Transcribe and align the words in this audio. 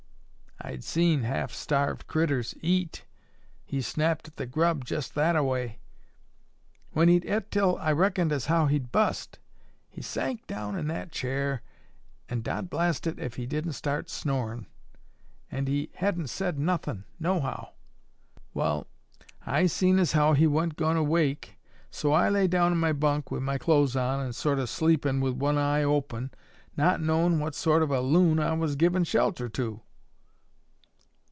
I'd 0.63 0.83
seen 0.83 1.23
half 1.23 1.51
starved 1.51 2.05
critters 2.05 2.53
eat. 2.61 3.03
He 3.65 3.81
snapped 3.81 4.27
at 4.27 4.35
the 4.35 4.45
grub 4.45 4.85
jest 4.85 5.15
that 5.15 5.35
a 5.35 5.43
way. 5.43 5.79
When 6.91 7.07
he'd 7.09 7.25
et 7.25 7.49
till 7.49 7.79
I 7.79 7.91
reckoned 7.93 8.31
as 8.31 8.45
how 8.45 8.67
he'd 8.67 8.91
bust, 8.91 9.39
he 9.89 10.03
sank 10.03 10.45
down 10.45 10.77
in 10.77 10.85
that 10.85 11.11
chair 11.11 11.63
an' 12.29 12.41
dod 12.43 12.69
blast 12.69 13.07
it, 13.07 13.17
ef 13.17 13.37
he 13.37 13.47
didn't 13.47 13.73
start 13.73 14.07
snorin', 14.07 14.67
an' 15.51 15.65
he 15.65 15.89
hadn't 15.95 16.27
sed 16.27 16.59
nothin', 16.59 17.05
nohow. 17.19 17.71
Wall, 18.53 18.85
I 19.43 19.65
seen 19.65 19.97
as 19.97 20.11
how 20.11 20.33
he 20.33 20.45
wa'n't 20.45 20.75
goin' 20.75 20.95
to 20.95 21.01
wake, 21.01 21.57
so 21.89 22.13
I 22.13 22.29
lay 22.29 22.47
down 22.47 22.71
on 22.71 22.77
my 22.77 22.93
bunk 22.93 23.31
wi' 23.31 23.39
my 23.39 23.57
clothes 23.57 23.95
on, 23.95 24.31
sort 24.31 24.59
o' 24.59 24.65
sleepin' 24.65 25.21
wi' 25.21 25.31
one 25.31 25.57
eye 25.57 25.81
open, 25.81 26.29
not 26.77 27.01
knowin' 27.01 27.39
what 27.39 27.55
sort 27.55 27.81
of 27.81 27.89
a 27.89 27.99
loon 27.99 28.39
I 28.39 28.53
was 28.53 28.75
givin' 28.75 29.03
shelter 29.05 29.49
to. 29.49 29.81